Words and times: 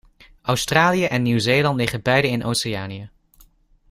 Australië 0.41 1.05
en 1.05 1.21
Nieuw 1.21 1.39
Zeeland 1.39 1.75
liggen 1.77 2.01
beide 2.01 2.29
in 2.29 2.43
Oceanië. 2.43 3.09